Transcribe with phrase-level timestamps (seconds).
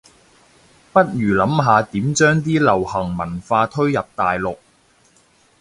[0.91, 4.57] 不如諗下點將啲流行文化推入大陸